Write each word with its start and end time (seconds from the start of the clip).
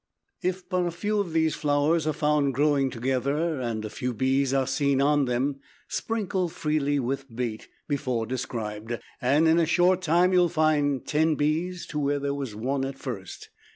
If 0.41 0.67
but 0.67 0.87
a 0.87 0.89
few 0.89 1.19
of 1.19 1.31
these 1.31 1.53
flowers 1.53 2.07
are 2.07 2.13
found 2.13 2.55
growing 2.55 2.89
together 2.89 3.61
and 3.61 3.85
a 3.85 3.89
few 3.91 4.15
bees 4.15 4.51
are 4.51 4.65
seen 4.65 4.99
on 4.99 5.25
them, 5.25 5.59
sprinkle 5.89 6.49
freely 6.49 6.99
with 6.99 7.27
bait 7.35 7.67
before 7.87 8.25
described, 8.25 8.97
and 9.21 9.47
in 9.47 9.59
a 9.59 9.67
short 9.67 10.01
time 10.01 10.33
you 10.33 10.39
will 10.39 10.49
find 10.49 11.05
ten 11.05 11.35
bees 11.35 11.85
to 11.85 11.99
where 11.99 12.17
there 12.17 12.33
was 12.33 12.55
one 12.55 12.83
at 12.83 12.97
first. 12.97 13.51